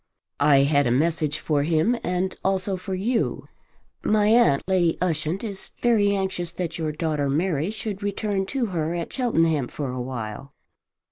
[0.39, 3.47] "I had a message for him and also for you.
[4.01, 8.95] My aunt, Lady Ushant, is very anxious that your daughter Mary should return to her
[8.95, 10.55] at Cheltenham for a while."